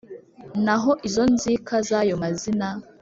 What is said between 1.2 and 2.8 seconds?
nzika z`ayo mazina